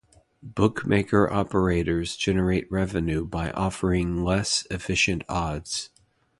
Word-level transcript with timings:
Bookmaker 0.41 1.31
operators 1.31 2.15
generate 2.17 2.65
revenue 2.71 3.23
by 3.23 3.51
offering 3.51 4.23
less 4.23 4.65
efficient 4.71 5.23
odds. 5.29 5.91